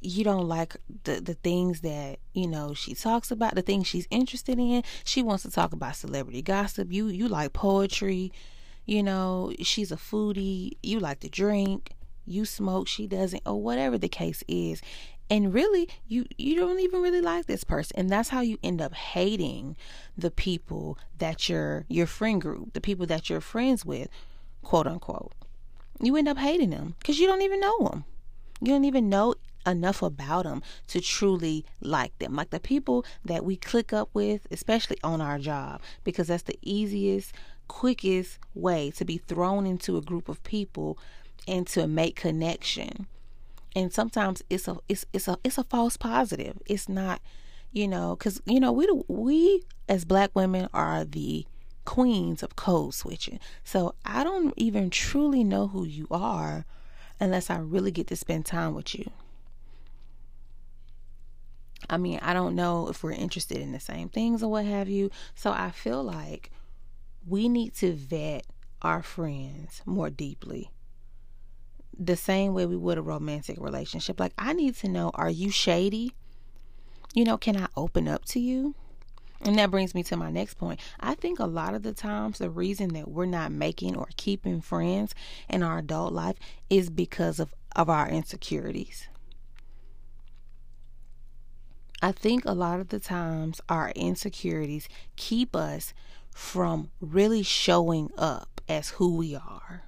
You 0.00 0.22
don't 0.22 0.46
like 0.46 0.76
the 1.04 1.20
the 1.20 1.34
things 1.34 1.80
that, 1.80 2.18
you 2.32 2.46
know, 2.46 2.72
she 2.72 2.94
talks 2.94 3.30
about, 3.30 3.56
the 3.56 3.62
things 3.62 3.86
she's 3.86 4.06
interested 4.10 4.58
in. 4.58 4.84
She 5.02 5.22
wants 5.22 5.42
to 5.42 5.50
talk 5.50 5.72
about 5.72 5.96
celebrity 5.96 6.42
gossip. 6.42 6.92
You 6.92 7.08
you 7.08 7.26
like 7.26 7.52
poetry. 7.52 8.32
You 8.86 9.02
know, 9.02 9.52
she's 9.60 9.90
a 9.90 9.96
foodie. 9.96 10.72
You 10.82 11.00
like 11.00 11.20
to 11.20 11.28
drink. 11.28 11.92
You 12.28 12.44
smoke, 12.44 12.88
she 12.88 13.06
doesn't, 13.06 13.42
or 13.46 13.60
whatever 13.60 13.98
the 13.98 14.08
case 14.08 14.42
is. 14.48 14.80
And 15.30 15.52
really 15.52 15.88
you 16.06 16.24
you 16.38 16.56
don't 16.56 16.80
even 16.80 17.02
really 17.02 17.20
like 17.20 17.46
this 17.46 17.64
person. 17.64 17.96
And 17.98 18.10
that's 18.10 18.30
how 18.30 18.40
you 18.40 18.58
end 18.62 18.80
up 18.80 18.94
hating 18.94 19.76
the 20.16 20.30
people 20.30 20.98
that 21.18 21.48
you're 21.48 21.84
your 21.88 22.06
friend 22.06 22.40
group 22.40 22.72
the 22.72 22.80
people 22.80 23.06
that 23.06 23.28
you're 23.28 23.40
friends 23.40 23.84
with 23.84 24.08
quote 24.62 24.86
unquote. 24.86 25.32
You 26.00 26.16
end 26.16 26.28
up 26.28 26.38
hating 26.38 26.70
them 26.70 26.94
because 26.98 27.18
you 27.18 27.26
don't 27.26 27.42
even 27.42 27.60
know 27.60 27.88
them 27.88 28.04
you 28.60 28.72
don't 28.72 28.84
even 28.84 29.08
know 29.08 29.34
enough 29.66 30.02
about 30.02 30.44
them 30.44 30.62
to 30.88 31.00
truly 31.00 31.64
like 31.80 32.18
them. 32.18 32.34
Like 32.34 32.50
the 32.50 32.60
people 32.60 33.04
that 33.24 33.44
we 33.44 33.56
click 33.56 33.92
up 33.92 34.08
with 34.12 34.46
especially 34.50 34.98
on 35.02 35.20
our 35.20 35.38
job 35.38 35.80
because 36.04 36.28
that's 36.28 36.44
the 36.44 36.58
easiest 36.62 37.32
quickest 37.68 38.38
way 38.54 38.90
to 38.92 39.04
be 39.04 39.18
thrown 39.18 39.66
into 39.66 39.96
a 39.96 40.02
group 40.02 40.28
of 40.28 40.42
people 40.42 40.98
and 41.48 41.66
to 41.66 41.88
make 41.88 42.14
connection 42.14 43.08
and 43.78 43.92
sometimes 43.92 44.42
it's 44.50 44.66
a 44.66 44.76
it's 44.88 45.04
it's 45.12 45.28
a 45.28 45.38
it's 45.44 45.58
a 45.58 45.64
false 45.64 45.96
positive. 45.96 46.58
It's 46.66 46.88
not, 46.88 47.20
you 47.72 47.86
know, 47.86 48.16
because 48.16 48.40
you 48.44 48.60
know 48.60 48.72
we 48.72 48.88
we 49.06 49.62
as 49.88 50.04
black 50.04 50.30
women 50.34 50.68
are 50.72 51.04
the 51.04 51.46
queens 51.84 52.42
of 52.42 52.56
code 52.56 52.94
switching. 52.94 53.38
So 53.64 53.94
I 54.04 54.24
don't 54.24 54.52
even 54.56 54.90
truly 54.90 55.44
know 55.44 55.68
who 55.68 55.84
you 55.84 56.06
are 56.10 56.64
unless 57.20 57.50
I 57.50 57.58
really 57.58 57.90
get 57.90 58.06
to 58.08 58.16
spend 58.16 58.46
time 58.46 58.74
with 58.74 58.94
you. 58.94 59.10
I 61.88 61.96
mean, 61.96 62.18
I 62.20 62.34
don't 62.34 62.54
know 62.54 62.88
if 62.88 63.02
we're 63.02 63.12
interested 63.12 63.58
in 63.58 63.72
the 63.72 63.80
same 63.80 64.08
things 64.08 64.42
or 64.42 64.50
what 64.50 64.66
have 64.66 64.88
you. 64.88 65.10
So 65.34 65.52
I 65.52 65.70
feel 65.70 66.02
like 66.02 66.50
we 67.26 67.48
need 67.48 67.74
to 67.76 67.92
vet 67.92 68.44
our 68.82 69.02
friends 69.02 69.82
more 69.86 70.10
deeply 70.10 70.70
the 71.98 72.16
same 72.16 72.54
way 72.54 72.66
we 72.66 72.76
would 72.76 72.98
a 72.98 73.02
romantic 73.02 73.58
relationship. 73.60 74.20
Like, 74.20 74.32
I 74.38 74.52
need 74.52 74.76
to 74.76 74.88
know 74.88 75.10
are 75.14 75.30
you 75.30 75.50
shady? 75.50 76.14
You 77.14 77.24
know, 77.24 77.36
can 77.36 77.56
I 77.56 77.66
open 77.76 78.06
up 78.06 78.24
to 78.26 78.40
you? 78.40 78.74
And 79.42 79.56
that 79.58 79.70
brings 79.70 79.94
me 79.94 80.02
to 80.04 80.16
my 80.16 80.30
next 80.30 80.54
point. 80.54 80.80
I 80.98 81.14
think 81.14 81.38
a 81.38 81.46
lot 81.46 81.74
of 81.74 81.82
the 81.82 81.92
times 81.92 82.38
the 82.38 82.50
reason 82.50 82.92
that 82.94 83.08
we're 83.08 83.26
not 83.26 83.52
making 83.52 83.96
or 83.96 84.08
keeping 84.16 84.60
friends 84.60 85.14
in 85.48 85.62
our 85.62 85.78
adult 85.78 86.12
life 86.12 86.36
is 86.68 86.90
because 86.90 87.38
of, 87.38 87.54
of 87.76 87.88
our 87.88 88.08
insecurities. 88.08 89.08
I 92.00 92.12
think 92.12 92.44
a 92.44 92.52
lot 92.52 92.80
of 92.80 92.88
the 92.88 93.00
times 93.00 93.60
our 93.68 93.90
insecurities 93.90 94.88
keep 95.16 95.56
us 95.56 95.94
from 96.32 96.90
really 97.00 97.42
showing 97.42 98.10
up 98.16 98.60
as 98.68 98.90
who 98.90 99.16
we 99.16 99.34
are. 99.34 99.87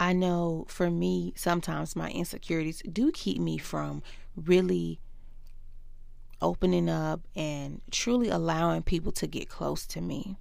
I 0.00 0.12
know 0.12 0.64
for 0.68 0.90
me, 0.90 1.32
sometimes 1.36 1.96
my 1.96 2.10
insecurities 2.10 2.82
do 2.90 3.10
keep 3.10 3.38
me 3.38 3.58
from 3.58 4.02
really 4.36 5.00
opening 6.40 6.88
up 6.88 7.20
and 7.34 7.80
truly 7.90 8.28
allowing 8.28 8.82
people 8.82 9.10
to 9.12 9.26
get 9.26 9.48
close 9.48 9.86
to 9.88 10.00
me. 10.00 10.36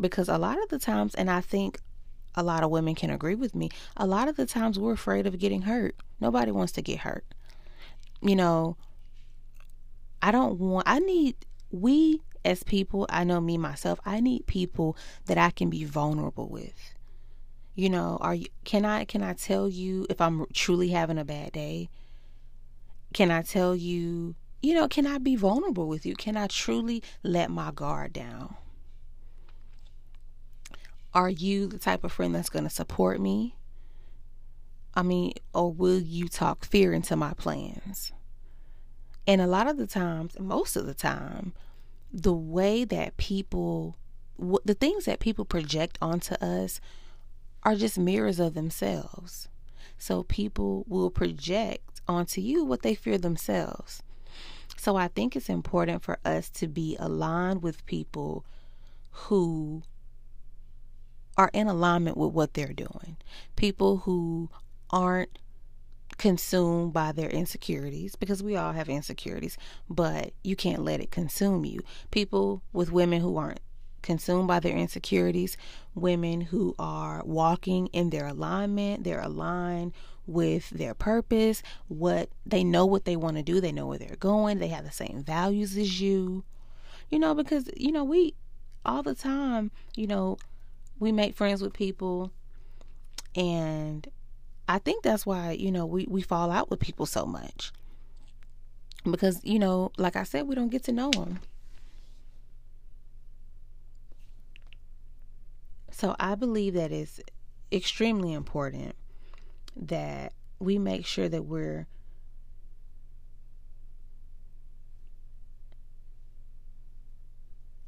Because 0.00 0.28
a 0.28 0.38
lot 0.38 0.62
of 0.62 0.68
the 0.68 0.78
times, 0.78 1.14
and 1.14 1.30
I 1.30 1.40
think 1.40 1.80
a 2.34 2.42
lot 2.42 2.62
of 2.62 2.70
women 2.70 2.94
can 2.94 3.10
agree 3.10 3.34
with 3.34 3.54
me, 3.54 3.70
a 3.96 4.06
lot 4.06 4.28
of 4.28 4.36
the 4.36 4.46
times 4.46 4.78
we're 4.78 4.92
afraid 4.92 5.26
of 5.26 5.38
getting 5.38 5.62
hurt. 5.62 5.96
Nobody 6.20 6.52
wants 6.52 6.72
to 6.72 6.82
get 6.82 7.00
hurt. 7.00 7.24
You 8.20 8.36
know, 8.36 8.76
I 10.22 10.30
don't 10.30 10.58
want, 10.60 10.86
I 10.86 11.00
need, 11.00 11.34
we 11.70 12.20
as 12.44 12.62
people, 12.62 13.06
I 13.08 13.24
know 13.24 13.40
me 13.40 13.58
myself, 13.58 13.98
I 14.04 14.20
need 14.20 14.46
people 14.46 14.96
that 15.24 15.38
I 15.38 15.50
can 15.50 15.70
be 15.70 15.82
vulnerable 15.84 16.48
with 16.48 16.95
you 17.76 17.90
know, 17.90 18.16
are 18.22 18.34
you 18.34 18.46
can 18.64 18.84
I 18.84 19.04
can 19.04 19.22
I 19.22 19.34
tell 19.34 19.68
you 19.68 20.06
if 20.08 20.20
I'm 20.20 20.46
truly 20.54 20.88
having 20.88 21.18
a 21.18 21.24
bad 21.24 21.52
day? 21.52 21.90
Can 23.12 23.30
I 23.30 23.42
tell 23.42 23.76
you, 23.76 24.34
you 24.62 24.74
know, 24.74 24.88
can 24.88 25.06
I 25.06 25.18
be 25.18 25.36
vulnerable 25.36 25.86
with 25.86 26.04
you? 26.06 26.16
Can 26.16 26.36
I 26.36 26.46
truly 26.48 27.02
let 27.22 27.50
my 27.50 27.70
guard 27.70 28.14
down? 28.14 28.56
Are 31.14 31.30
you 31.30 31.66
the 31.66 31.78
type 31.78 32.02
of 32.02 32.12
friend 32.12 32.34
that's 32.34 32.48
going 32.48 32.64
to 32.64 32.70
support 32.70 33.20
me? 33.20 33.54
I 34.94 35.02
mean, 35.02 35.34
or 35.54 35.70
will 35.70 36.00
you 36.00 36.28
talk 36.28 36.64
fear 36.64 36.94
into 36.94 37.14
my 37.14 37.34
plans? 37.34 38.12
And 39.26 39.40
a 39.40 39.46
lot 39.46 39.68
of 39.68 39.76
the 39.76 39.86
times, 39.86 40.38
most 40.38 40.76
of 40.76 40.86
the 40.86 40.94
time, 40.94 41.52
the 42.12 42.32
way 42.32 42.84
that 42.84 43.16
people, 43.18 43.96
the 44.64 44.74
things 44.74 45.04
that 45.04 45.20
people 45.20 45.44
project 45.44 45.98
onto 46.00 46.34
us 46.36 46.80
are 47.66 47.74
just 47.74 47.98
mirrors 47.98 48.38
of 48.38 48.54
themselves. 48.54 49.48
So 49.98 50.22
people 50.22 50.84
will 50.86 51.10
project 51.10 52.00
onto 52.06 52.40
you 52.40 52.64
what 52.64 52.82
they 52.82 52.94
fear 52.94 53.18
themselves. 53.18 54.04
So 54.76 54.94
I 54.94 55.08
think 55.08 55.34
it's 55.34 55.48
important 55.48 56.04
for 56.04 56.18
us 56.24 56.48
to 56.50 56.68
be 56.68 56.96
aligned 57.00 57.64
with 57.64 57.84
people 57.84 58.44
who 59.10 59.82
are 61.36 61.50
in 61.52 61.66
alignment 61.66 62.16
with 62.16 62.32
what 62.32 62.54
they're 62.54 62.72
doing. 62.72 63.16
People 63.56 63.98
who 63.98 64.48
aren't 64.90 65.40
consumed 66.18 66.92
by 66.92 67.10
their 67.10 67.30
insecurities 67.30 68.14
because 68.14 68.44
we 68.44 68.54
all 68.54 68.74
have 68.74 68.88
insecurities, 68.88 69.58
but 69.90 70.32
you 70.44 70.54
can't 70.54 70.84
let 70.84 71.00
it 71.00 71.10
consume 71.10 71.64
you. 71.64 71.80
People 72.12 72.62
with 72.72 72.92
women 72.92 73.20
who 73.20 73.36
aren't 73.36 73.60
consumed 74.06 74.48
by 74.48 74.60
their 74.60 74.76
insecurities, 74.76 75.56
women 75.94 76.40
who 76.40 76.74
are 76.78 77.22
walking 77.24 77.88
in 77.88 78.10
their 78.10 78.26
alignment, 78.26 79.04
they're 79.04 79.20
aligned 79.20 79.92
with 80.26 80.70
their 80.70 80.94
purpose, 80.94 81.62
what 81.88 82.30
they 82.46 82.64
know 82.64 82.86
what 82.86 83.04
they 83.04 83.16
want 83.16 83.36
to 83.36 83.42
do, 83.42 83.60
they 83.60 83.72
know 83.72 83.86
where 83.86 83.98
they're 83.98 84.16
going, 84.16 84.58
they 84.58 84.68
have 84.68 84.84
the 84.84 84.90
same 84.90 85.22
values 85.22 85.76
as 85.76 86.00
you. 86.00 86.44
You 87.10 87.18
know, 87.18 87.34
because 87.34 87.68
you 87.76 87.92
know, 87.92 88.04
we 88.04 88.34
all 88.84 89.02
the 89.02 89.14
time, 89.14 89.70
you 89.94 90.06
know, 90.06 90.38
we 90.98 91.12
make 91.12 91.36
friends 91.36 91.60
with 91.60 91.72
people 91.72 92.32
and 93.34 94.08
I 94.68 94.78
think 94.78 95.02
that's 95.02 95.26
why, 95.26 95.52
you 95.52 95.70
know, 95.70 95.86
we, 95.86 96.06
we 96.08 96.22
fall 96.22 96.50
out 96.50 96.70
with 96.70 96.80
people 96.80 97.06
so 97.06 97.26
much. 97.26 97.72
Because, 99.08 99.40
you 99.44 99.58
know, 99.58 99.92
like 99.96 100.16
I 100.16 100.24
said, 100.24 100.48
we 100.48 100.56
don't 100.56 100.70
get 100.70 100.84
to 100.84 100.92
know 100.92 101.10
them. 101.10 101.38
So 105.96 106.14
I 106.20 106.34
believe 106.34 106.74
that 106.74 106.92
it's 106.92 107.20
extremely 107.72 108.34
important 108.34 108.94
that 109.74 110.34
we 110.58 110.76
make 110.76 111.06
sure 111.06 111.26
that 111.26 111.46
we're 111.46 111.86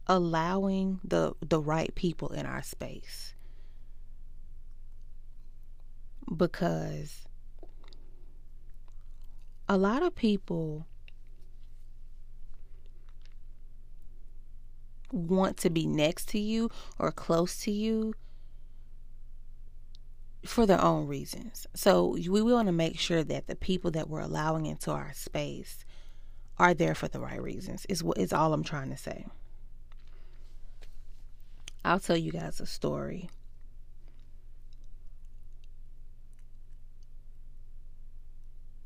allowing 0.07 1.01
the 1.05 1.35
the 1.47 1.61
right 1.61 1.95
people 1.95 2.31
in 2.31 2.47
our 2.47 2.63
space. 2.63 3.35
Because 6.35 7.29
a 9.69 9.77
lot 9.77 10.03
of 10.03 10.15
people 10.15 10.87
want 15.13 15.57
to 15.59 15.71
be 15.71 15.87
next 15.87 16.29
to 16.29 16.39
you 16.39 16.71
or 16.99 17.11
close 17.13 17.59
to 17.61 17.71
you 17.71 18.15
for 20.45 20.67
their 20.67 20.81
own 20.81 21.07
reasons. 21.07 21.67
So 21.75 22.17
we 22.29 22.43
want 22.43 22.69
to 22.69 22.73
make 22.73 22.99
sure 22.99 23.25
that 23.25 23.47
the 23.47 23.57
people 23.57 23.91
that 23.93 24.09
we're 24.09 24.21
allowing 24.21 24.67
into 24.67 24.91
our 24.91 25.13
space 25.13 25.85
are 26.59 26.75
there 26.75 26.95
for 26.95 27.09
the 27.09 27.21
right 27.21 27.43
reasons. 27.43 27.87
Is 27.89 28.03
what 28.03 28.19
is 28.19 28.33
all 28.33 28.53
I'm 28.53 28.65
trying 28.65 28.91
to 28.91 28.97
say. 28.97 29.27
I'll 31.85 32.01
tell 32.01 32.17
you 32.17 32.33
guys 32.33 32.61
a 32.61 32.67
story. 32.67 33.31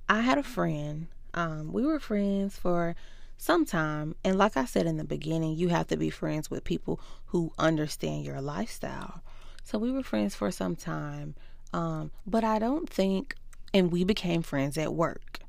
I 0.09 0.21
had 0.21 0.37
a 0.37 0.43
friend. 0.43 1.07
Um, 1.33 1.73
we 1.73 1.87
were 1.87 1.99
friends 1.99 2.57
for 2.57 2.95
sometime. 3.43 4.15
And 4.25 4.39
like 4.39 4.57
I 4.57 4.65
said 4.67 4.87
in 4.87 4.99
the 4.99 5.05
beginning, 5.05 5.57
you 5.57 5.69
have 5.69 5.89
to 5.89 5.97
be 5.97 6.11
friends 6.11 6.49
with 6.51 6.63
people 6.65 7.01
who 7.27 7.53
understand 7.59 8.25
your 8.25 8.41
lifestyle. 8.41 9.23
So 9.65 9.79
we 9.79 9.91
were 9.91 10.05
friends 10.05 10.35
for 10.35 10.51
some 10.53 10.77
time. 10.77 11.35
Um, 11.73 12.13
but 12.27 12.45
I 12.45 12.59
don't 12.61 12.89
think, 12.89 13.35
and 13.75 13.91
we 13.91 14.05
became 14.05 14.43
friends 14.43 14.79
at 14.79 14.95
work. 14.95 15.41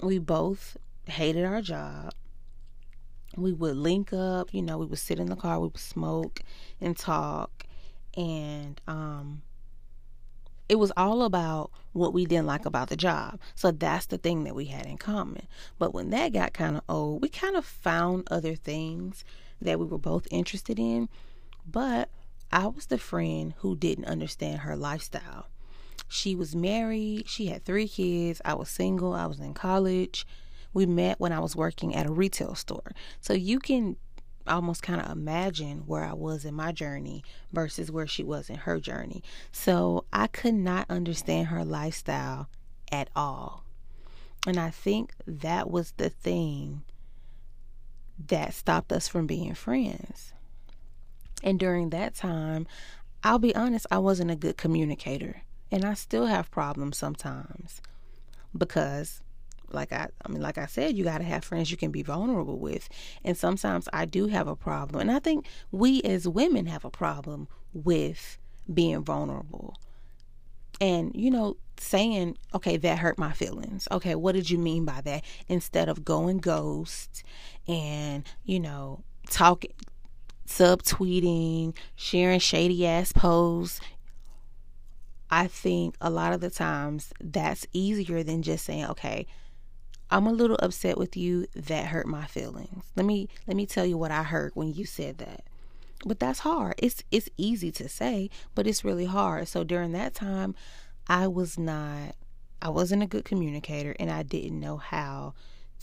We 0.00 0.18
both 0.18 0.76
hated 1.06 1.44
our 1.44 1.60
job. 1.60 2.12
we 3.36 3.52
would 3.52 3.76
link 3.76 4.12
up, 4.12 4.54
you 4.54 4.62
know, 4.62 4.78
we 4.78 4.86
would 4.86 4.98
sit 4.98 5.18
in 5.18 5.26
the 5.26 5.36
car, 5.36 5.58
we 5.58 5.68
would 5.68 5.78
smoke 5.78 6.42
and 6.80 6.96
talk 6.96 7.64
and 8.16 8.80
um 8.86 9.42
it 10.68 10.76
was 10.76 10.92
all 10.96 11.22
about 11.22 11.70
what 11.92 12.14
we 12.14 12.24
didn't 12.24 12.46
like 12.46 12.64
about 12.66 12.88
the 12.88 12.96
job. 12.96 13.38
So 13.54 13.70
that's 13.70 14.06
the 14.06 14.18
thing 14.18 14.44
that 14.44 14.54
we 14.54 14.66
had 14.66 14.86
in 14.86 14.96
common. 14.96 15.46
But 15.78 15.94
when 15.94 16.10
that 16.10 16.32
got 16.32 16.54
kind 16.54 16.76
of 16.76 16.82
old, 16.88 17.22
we 17.22 17.28
kind 17.28 17.56
of 17.56 17.64
found 17.64 18.28
other 18.30 18.54
things 18.54 19.24
that 19.60 19.78
we 19.78 19.86
were 19.86 19.98
both 19.98 20.26
interested 20.30 20.78
in. 20.78 21.08
But 21.66 22.08
I 22.50 22.66
was 22.66 22.86
the 22.86 22.98
friend 22.98 23.54
who 23.58 23.76
didn't 23.76 24.06
understand 24.06 24.60
her 24.60 24.76
lifestyle. 24.76 25.46
She 26.08 26.34
was 26.34 26.54
married, 26.54 27.28
she 27.28 27.46
had 27.46 27.64
three 27.64 27.88
kids, 27.88 28.40
I 28.44 28.54
was 28.54 28.68
single, 28.68 29.14
I 29.14 29.26
was 29.26 29.40
in 29.40 29.54
college. 29.54 30.26
We 30.72 30.86
met 30.86 31.20
when 31.20 31.32
I 31.32 31.38
was 31.38 31.56
working 31.56 31.94
at 31.94 32.06
a 32.06 32.12
retail 32.12 32.54
store. 32.54 32.92
So 33.20 33.32
you 33.32 33.58
can 33.58 33.96
almost 34.46 34.82
kind 34.82 35.00
of 35.00 35.10
imagine 35.10 35.84
where 35.86 36.04
I 36.04 36.12
was 36.12 36.44
in 36.44 36.54
my 36.54 36.72
journey 36.72 37.24
versus 37.52 37.90
where 37.90 38.06
she 38.06 38.22
was 38.22 38.50
in 38.50 38.56
her 38.56 38.80
journey. 38.80 39.22
So 39.52 40.04
I 40.12 40.26
could 40.26 40.54
not 40.54 40.86
understand 40.90 41.48
her 41.48 41.64
lifestyle 41.64 42.48
at 42.92 43.08
all. 43.16 43.64
And 44.46 44.58
I 44.58 44.70
think 44.70 45.14
that 45.26 45.70
was 45.70 45.92
the 45.92 46.10
thing 46.10 46.82
that 48.28 48.54
stopped 48.54 48.92
us 48.92 49.08
from 49.08 49.26
being 49.26 49.54
friends. 49.54 50.32
And 51.42 51.58
during 51.58 51.90
that 51.90 52.14
time, 52.14 52.66
I'll 53.22 53.38
be 53.38 53.54
honest, 53.54 53.86
I 53.90 53.98
wasn't 53.98 54.30
a 54.30 54.36
good 54.36 54.56
communicator. 54.56 55.42
And 55.70 55.84
I 55.84 55.94
still 55.94 56.26
have 56.26 56.50
problems 56.50 56.96
sometimes 56.96 57.80
because 58.56 59.22
like 59.74 59.92
I, 59.92 60.08
I 60.24 60.28
mean, 60.28 60.40
like 60.40 60.58
I 60.58 60.66
said, 60.66 60.96
you 60.96 61.04
got 61.04 61.18
to 61.18 61.24
have 61.24 61.44
friends 61.44 61.70
you 61.70 61.76
can 61.76 61.90
be 61.90 62.02
vulnerable 62.02 62.58
with. 62.58 62.88
And 63.24 63.36
sometimes 63.36 63.88
I 63.92 64.04
do 64.04 64.28
have 64.28 64.48
a 64.48 64.56
problem. 64.56 65.00
And 65.00 65.10
I 65.10 65.18
think 65.18 65.46
we 65.70 66.00
as 66.02 66.26
women 66.28 66.66
have 66.66 66.84
a 66.84 66.90
problem 66.90 67.48
with 67.72 68.38
being 68.72 69.02
vulnerable. 69.02 69.76
And, 70.80 71.12
you 71.14 71.30
know, 71.30 71.56
saying, 71.78 72.36
okay, 72.54 72.76
that 72.78 72.98
hurt 72.98 73.18
my 73.18 73.32
feelings. 73.32 73.86
Okay, 73.90 74.14
what 74.14 74.34
did 74.34 74.50
you 74.50 74.58
mean 74.58 74.84
by 74.84 75.00
that? 75.02 75.24
Instead 75.48 75.88
of 75.88 76.04
going 76.04 76.38
ghost 76.38 77.22
and, 77.68 78.24
you 78.44 78.58
know, 78.60 79.04
talking, 79.30 79.72
subtweeting, 80.46 81.76
sharing 81.96 82.40
shady 82.40 82.86
ass 82.86 83.12
posts, 83.12 83.80
I 85.30 85.46
think 85.46 85.96
a 86.00 86.10
lot 86.10 86.32
of 86.32 86.40
the 86.40 86.50
times 86.50 87.12
that's 87.20 87.66
easier 87.72 88.22
than 88.22 88.42
just 88.42 88.64
saying, 88.64 88.86
okay, 88.86 89.26
I'm 90.10 90.26
a 90.26 90.32
little 90.32 90.58
upset 90.60 90.98
with 90.98 91.16
you. 91.16 91.46
That 91.54 91.86
hurt 91.86 92.06
my 92.06 92.26
feelings. 92.26 92.84
Let 92.96 93.06
me 93.06 93.28
let 93.46 93.56
me 93.56 93.66
tell 93.66 93.86
you 93.86 93.98
what 93.98 94.10
I 94.10 94.22
heard 94.22 94.52
when 94.54 94.72
you 94.72 94.84
said 94.84 95.18
that. 95.18 95.44
But 96.06 96.20
that's 96.20 96.40
hard. 96.40 96.74
It's 96.78 97.02
it's 97.10 97.28
easy 97.36 97.72
to 97.72 97.88
say, 97.88 98.30
but 98.54 98.66
it's 98.66 98.84
really 98.84 99.06
hard. 99.06 99.48
So 99.48 99.64
during 99.64 99.92
that 99.92 100.14
time, 100.14 100.54
I 101.08 101.26
was 101.26 101.58
not 101.58 102.14
I 102.60 102.70
wasn't 102.70 103.02
a 103.02 103.06
good 103.06 103.24
communicator 103.24 103.94
and 104.00 104.10
I 104.10 104.22
didn't 104.22 104.58
know 104.58 104.78
how 104.78 105.34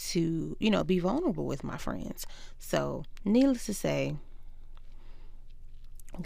to, 0.09 0.57
you 0.59 0.69
know, 0.71 0.83
be 0.83 0.99
vulnerable 0.99 1.45
with 1.45 1.63
my 1.63 1.77
friends. 1.77 2.25
So, 2.57 3.03
needless 3.23 3.67
to 3.67 3.73
say, 3.73 4.15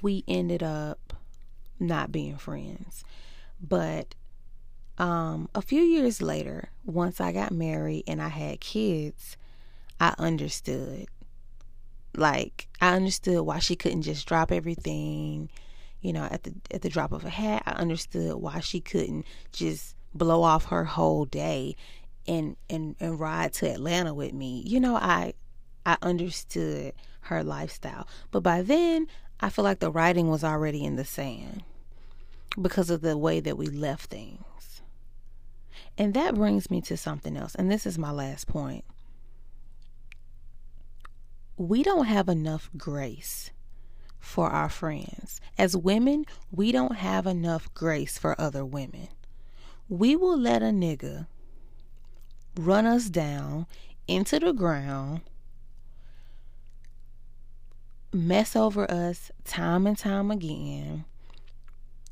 we 0.01 0.23
ended 0.27 0.63
up 0.63 1.13
not 1.79 2.11
being 2.11 2.37
friends. 2.37 3.03
But 3.61 4.15
um, 4.97 5.49
a 5.53 5.61
few 5.61 5.81
years 5.81 6.21
later, 6.21 6.69
once 6.85 7.19
I 7.19 7.31
got 7.31 7.51
married 7.51 8.05
and 8.07 8.21
I 8.21 8.29
had 8.29 8.59
kids, 8.59 9.37
I 9.99 10.13
understood. 10.17 11.07
Like 12.15 12.67
I 12.79 12.95
understood 12.95 13.41
why 13.41 13.59
she 13.59 13.75
couldn't 13.75 14.03
just 14.03 14.25
drop 14.25 14.51
everything, 14.51 15.49
you 16.01 16.13
know, 16.13 16.23
at 16.31 16.43
the 16.43 16.53
at 16.71 16.81
the 16.81 16.89
drop 16.89 17.11
of 17.11 17.25
a 17.25 17.29
hat. 17.29 17.63
I 17.65 17.71
understood 17.71 18.35
why 18.35 18.61
she 18.61 18.79
couldn't 18.79 19.25
just 19.51 19.95
blow 20.13 20.43
off 20.43 20.65
her 20.65 20.85
whole 20.85 21.25
day 21.25 21.75
and 22.25 22.55
and 22.69 22.95
and 23.01 23.19
ride 23.19 23.51
to 23.53 23.69
Atlanta 23.69 24.13
with 24.13 24.31
me. 24.31 24.63
You 24.65 24.79
know, 24.79 24.95
I 24.95 25.33
I 25.85 25.97
understood 26.01 26.93
her 27.21 27.43
lifestyle. 27.43 28.07
But 28.31 28.43
by 28.43 28.61
then, 28.61 29.07
I 29.41 29.49
feel 29.49 29.65
like 29.65 29.79
the 29.79 29.91
writing 29.91 30.29
was 30.29 30.43
already 30.43 30.85
in 30.85 30.95
the 30.95 31.05
sand 31.05 31.63
because 32.61 32.89
of 32.89 33.01
the 33.01 33.17
way 33.17 33.41
that 33.41 33.57
we 33.57 33.67
left 33.67 34.09
things. 34.09 34.43
And 35.97 36.13
that 36.13 36.35
brings 36.35 36.69
me 36.69 36.81
to 36.81 36.97
something 36.97 37.37
else. 37.37 37.55
And 37.55 37.71
this 37.71 37.85
is 37.85 37.97
my 37.97 38.11
last 38.11 38.47
point. 38.47 38.83
We 41.57 41.83
don't 41.83 42.05
have 42.05 42.27
enough 42.27 42.69
grace 42.77 43.51
for 44.19 44.49
our 44.49 44.69
friends. 44.69 45.39
As 45.57 45.77
women, 45.77 46.25
we 46.51 46.71
don't 46.71 46.97
have 46.97 47.25
enough 47.25 47.73
grace 47.73 48.17
for 48.17 48.39
other 48.39 48.65
women. 48.65 49.07
We 49.87 50.15
will 50.15 50.37
let 50.37 50.61
a 50.61 50.65
nigga 50.65 51.27
run 52.57 52.85
us 52.85 53.09
down 53.09 53.67
into 54.07 54.39
the 54.39 54.51
ground, 54.51 55.21
mess 58.11 58.55
over 58.55 58.89
us 58.89 59.31
time 59.45 59.87
and 59.87 59.97
time 59.97 60.31
again. 60.31 61.05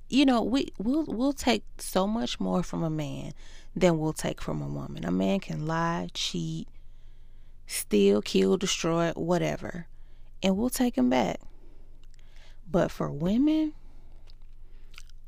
You 0.09 0.25
know, 0.25 0.43
we 0.43 0.71
we'll 0.77 1.05
we'll 1.05 1.33
take 1.33 1.63
so 1.79 2.05
much 2.05 2.39
more 2.39 2.61
from 2.61 2.83
a 2.83 2.89
man 2.89 3.33
than 3.75 3.97
we'll 3.97 4.13
take 4.13 4.41
from 4.41 4.61
a 4.61 4.67
woman. 4.67 5.05
A 5.05 5.11
man 5.11 5.39
can 5.39 5.65
lie, 5.65 6.09
cheat, 6.13 6.67
steal, 7.67 8.21
kill, 8.21 8.57
destroy, 8.57 9.11
whatever, 9.11 9.87
and 10.41 10.57
we'll 10.57 10.69
take 10.69 10.97
him 10.97 11.09
back. 11.09 11.39
But 12.69 12.91
for 12.91 13.11
women, 13.11 13.73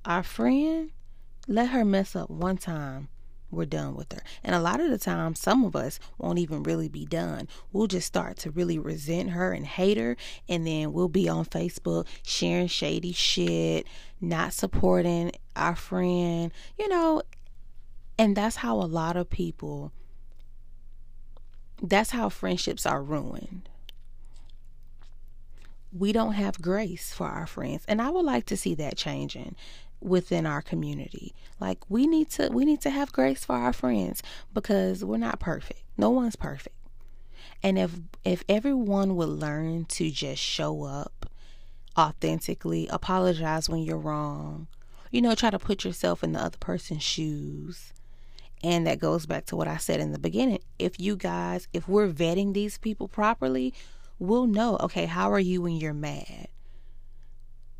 our 0.04 0.24
friend, 0.24 0.92
let 1.48 1.70
her 1.70 1.86
mess 1.86 2.16
up 2.16 2.30
one 2.30 2.58
time. 2.58 3.10
We're 3.52 3.66
done 3.66 3.96
with 3.96 4.12
her. 4.12 4.22
And 4.44 4.56
a 4.56 4.60
lot 4.60 4.82
of 4.82 4.90
the 4.90 4.98
time, 4.98 5.36
some 5.36 5.64
of 5.64 5.76
us 5.76 6.00
won't 6.18 6.40
even 6.40 6.64
really 6.64 6.90
be 6.90 7.06
done. 7.06 7.48
We'll 7.72 7.88
just 7.88 8.08
start 8.08 8.38
to 8.38 8.52
really 8.52 8.78
resent 8.78 9.30
her 9.30 9.54
and 9.54 9.66
hate 9.66 9.98
her. 9.98 10.18
And 10.50 10.68
then 10.68 10.92
we'll 10.92 11.08
be 11.08 11.30
on 11.30 11.46
Facebook 11.46 12.08
sharing 12.24 12.68
shady 12.68 13.14
shit, 13.14 13.88
not 14.20 14.54
supporting 14.54 15.32
our 15.56 15.76
friend, 15.76 16.52
you 16.78 16.90
know, 16.90 17.22
and 18.18 18.36
that's 18.36 18.58
how 18.58 18.76
a 18.78 18.86
lot 18.86 19.18
of 19.18 19.30
people, 19.30 19.92
that's 21.82 22.12
how 22.12 22.30
friendships 22.30 22.86
are 22.86 23.04
ruined. 23.04 23.70
We 25.92 26.12
don't 26.12 26.34
have 26.34 26.62
grace 26.62 27.14
for 27.14 27.28
our 27.28 27.48
friends. 27.48 27.84
And 27.88 28.02
I 28.02 28.10
would 28.10 28.26
like 28.26 28.46
to 28.48 28.58
see 28.58 28.76
that 28.76 28.98
changing 28.98 29.56
within 30.02 30.46
our 30.46 30.62
community. 30.62 31.34
Like 31.60 31.80
we 31.90 32.06
need 32.06 32.30
to 32.32 32.50
we 32.52 32.66
need 32.66 32.82
to 32.82 32.90
have 32.90 33.14
grace 33.14 33.46
for 33.46 33.56
our 33.56 33.74
friends 33.74 34.22
because 34.54 35.04
we're 35.04 35.18
not 35.18 35.40
perfect. 35.40 35.82
No 35.98 36.10
one's 36.10 36.36
perfect. 36.36 36.76
And 37.64 37.80
if 37.80 37.92
if 38.24 38.44
everyone 38.48 39.16
would 39.16 39.30
learn 39.30 39.86
to 39.86 40.12
just 40.12 40.42
show 40.42 40.84
up 40.84 41.30
authentically, 41.98 42.88
apologize 42.90 43.70
when 43.70 43.82
you're 43.82 43.98
wrong, 43.98 44.68
you 45.12 45.22
know, 45.22 45.34
try 45.34 45.50
to 45.50 45.60
put 45.60 45.86
yourself 45.86 46.24
in 46.24 46.34
the 46.34 46.40
other 46.40 46.58
person's 46.58 47.04
shoes 47.04 47.94
and 48.64 48.88
that 48.88 49.00
goes 49.00 49.26
back 49.26 49.46
to 49.48 49.56
what 49.56 49.68
I 49.68 49.78
said 49.78 50.00
in 50.00 50.12
the 50.12 50.20
beginning. 50.20 50.60
If 50.80 51.00
you 51.00 51.16
guys, 51.16 51.68
if 51.74 51.88
we're 51.88 52.10
vetting 52.10 52.54
these 52.54 52.78
people 52.78 53.08
properly, 53.08 53.74
we'll 54.20 54.48
know, 54.48 54.78
okay, 54.82 55.06
how 55.06 55.32
are 55.32 55.40
you 55.40 55.62
when 55.62 55.76
you're 55.76 55.94
mad? 55.94 56.48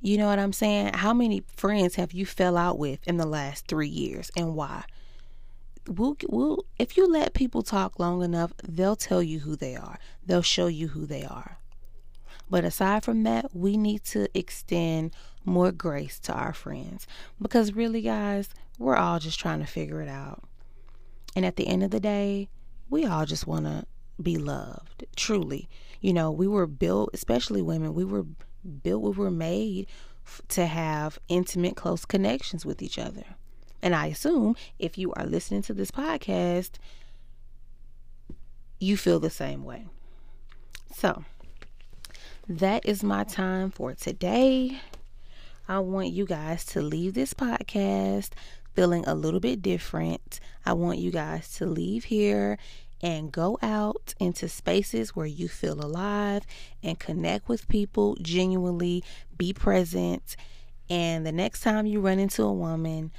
You 0.02 0.18
know 0.18 0.28
what 0.28 0.40
I'm 0.40 0.54
saying? 0.54 0.94
How 0.94 1.14
many 1.14 1.44
friends 1.56 1.96
have 1.96 2.12
you 2.12 2.26
fell 2.26 2.58
out 2.58 2.78
with 2.78 3.00
in 3.08 3.18
the 3.18 3.26
last 3.26 3.68
3 3.68 3.88
years 3.88 4.30
and 4.38 4.56
why? 4.56 4.84
We'll, 5.88 6.18
we'll 6.28 6.66
if 6.78 6.98
you 6.98 7.08
let 7.08 7.34
people 7.34 7.62
talk 7.64 8.00
long 8.00 8.24
enough, 8.24 8.54
they'll 8.64 8.96
tell 8.96 9.24
you 9.24 9.40
who 9.40 9.56
they 9.56 9.76
are. 9.76 9.98
They'll 10.26 10.42
show 10.42 10.68
you 10.68 10.90
who 10.90 11.06
they 11.06 11.24
are. 11.24 11.58
But 12.50 12.64
aside 12.64 13.04
from 13.04 13.24
that, 13.24 13.56
we 13.56 13.78
need 13.78 14.04
to 14.06 14.28
extend 14.38 15.16
more 15.44 15.72
grace 15.72 16.20
to 16.22 16.34
our 16.34 16.54
friends 16.54 17.08
because 17.42 17.74
really 17.74 18.02
guys, 18.02 18.50
we're 18.78 18.96
all 18.96 19.20
just 19.20 19.40
trying 19.40 19.60
to 19.60 19.66
figure 19.66 20.02
it 20.02 20.10
out. 20.10 20.44
And 21.36 21.46
at 21.46 21.58
the 21.58 21.68
end 21.68 21.84
of 21.84 21.92
the 21.92 22.00
day, 22.00 22.50
we 22.90 23.06
all 23.06 23.26
just 23.26 23.46
want 23.46 23.66
to 23.66 23.86
be 24.22 24.38
loved, 24.38 25.06
truly. 25.16 25.68
You 26.02 26.14
know, 26.14 26.32
we 26.32 26.48
were 26.48 26.68
built, 26.68 27.10
especially 27.14 27.62
women, 27.62 27.94
we 27.94 28.06
were 28.06 28.26
built, 28.84 29.04
we 29.04 29.12
were 29.12 29.32
made 29.32 29.88
f- 30.26 30.42
to 30.50 30.66
have 30.66 31.20
intimate, 31.28 31.76
close 31.76 32.06
connections 32.06 32.66
with 32.66 32.82
each 32.82 32.98
other. 32.98 33.26
And 33.82 33.94
I 33.94 34.08
assume 34.08 34.56
if 34.80 34.98
you 34.98 35.14
are 35.14 35.26
listening 35.26 35.62
to 35.64 35.74
this 35.74 35.92
podcast, 35.92 36.72
you 38.80 38.98
feel 38.98 39.20
the 39.20 39.30
same 39.30 39.64
way. 39.64 39.86
So, 40.96 41.24
that 42.48 42.86
is 42.86 43.04
my 43.04 43.24
time 43.24 43.72
for 43.72 43.94
today. 43.94 44.80
I 45.68 45.80
want 45.80 46.10
you 46.10 46.26
guys 46.26 46.64
to 46.68 46.82
leave 46.82 47.16
this 47.16 47.34
podcast 47.34 48.30
feeling 48.76 49.06
a 49.08 49.16
little 49.16 49.40
bit 49.40 49.62
different, 49.62 50.40
I 50.66 50.74
want 50.74 51.00
you 51.00 51.12
guys 51.12 51.54
to 51.54 51.66
leave 51.66 52.06
here 52.06 52.58
and 53.02 53.32
go 53.32 53.58
out 53.62 54.14
into 54.20 54.48
spaces 54.50 55.16
where 55.16 55.26
you 55.26 55.48
feel 55.48 55.84
alive 55.84 56.44
and 56.84 57.00
connect 57.00 57.48
with 57.48 57.68
people 57.68 58.18
genuinely, 58.22 59.04
be 59.38 59.54
present. 59.54 60.36
And 60.90 61.26
the 61.26 61.32
next 61.32 61.62
time 61.62 61.86
you 61.86 62.00
run 62.00 62.20
into 62.20 62.44
a 62.44 62.54
woman, 62.54 63.12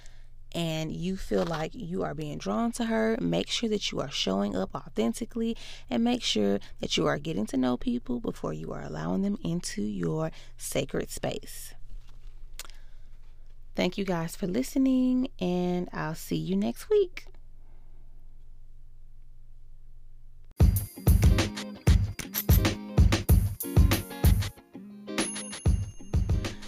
and 0.56 0.90
you 0.90 1.18
feel 1.18 1.44
like 1.44 1.72
you 1.74 2.02
are 2.02 2.14
being 2.14 2.38
drawn 2.38 2.72
to 2.72 2.86
her, 2.86 3.18
make 3.20 3.50
sure 3.50 3.68
that 3.68 3.92
you 3.92 4.00
are 4.00 4.10
showing 4.10 4.56
up 4.56 4.74
authentically 4.74 5.54
and 5.90 6.02
make 6.02 6.22
sure 6.22 6.58
that 6.80 6.96
you 6.96 7.06
are 7.06 7.18
getting 7.18 7.44
to 7.44 7.58
know 7.58 7.76
people 7.76 8.20
before 8.20 8.54
you 8.54 8.72
are 8.72 8.82
allowing 8.82 9.20
them 9.20 9.36
into 9.44 9.82
your 9.82 10.30
sacred 10.56 11.10
space. 11.10 11.74
Thank 13.76 13.98
you 13.98 14.06
guys 14.06 14.34
for 14.34 14.46
listening, 14.46 15.28
and 15.38 15.90
I'll 15.92 16.14
see 16.14 16.34
you 16.34 16.56
next 16.56 16.88
week. 16.88 17.26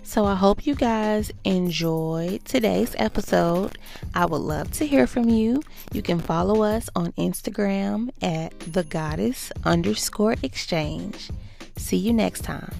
So 0.02 0.24
I 0.26 0.34
hope 0.34 0.66
you 0.66 0.74
guys 0.74 1.32
enjoyed 1.44 2.44
today's 2.44 2.94
episode. 2.98 3.78
I 4.14 4.26
would 4.26 4.42
love 4.42 4.70
to 4.72 4.86
hear 4.86 5.06
from 5.06 5.30
you. 5.30 5.62
You 5.92 6.02
can 6.02 6.18
follow 6.18 6.62
us 6.62 6.90
on 6.94 7.12
Instagram 7.12 8.10
at 8.20 8.58
the 8.60 8.84
goddess 8.84 9.50
underscore 9.64 10.36
exchange. 10.42 11.30
See 11.76 11.96
you 11.96 12.12
next 12.12 12.42
time. 12.42 12.72